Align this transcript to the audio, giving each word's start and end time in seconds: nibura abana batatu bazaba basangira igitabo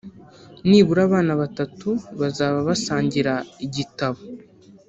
nibura 0.69 1.01
abana 1.07 1.33
batatu 1.41 1.89
bazaba 2.19 2.57
basangira 2.69 3.33
igitabo 3.65 4.19